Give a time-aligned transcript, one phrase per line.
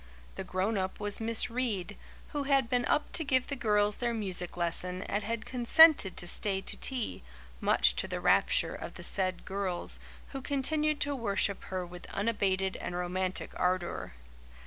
[0.33, 1.95] The grown up was Miss Reade,
[2.29, 6.25] who had been up to give the girls their music lesson and had consented to
[6.25, 7.21] stay to tea,
[7.59, 12.77] much to the rapture of the said girls, who continued to worship her with unabated
[12.77, 14.13] and romantic ardour.